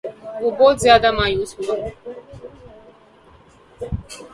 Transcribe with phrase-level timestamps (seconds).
[0.41, 1.75] وہ بہت زیادہ مایوس ہوا